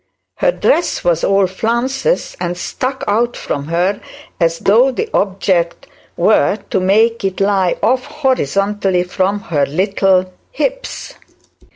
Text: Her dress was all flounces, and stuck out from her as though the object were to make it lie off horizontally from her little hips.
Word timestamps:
Her 0.37 0.51
dress 0.51 1.03
was 1.03 1.23
all 1.23 1.45
flounces, 1.45 2.35
and 2.39 2.57
stuck 2.57 3.03
out 3.07 3.37
from 3.37 3.65
her 3.67 4.01
as 4.39 4.57
though 4.57 4.89
the 4.91 5.07
object 5.13 5.85
were 6.17 6.55
to 6.71 6.79
make 6.79 7.23
it 7.23 7.39
lie 7.39 7.75
off 7.83 8.05
horizontally 8.05 9.03
from 9.03 9.41
her 9.41 9.67
little 9.67 10.33
hips. 10.49 11.13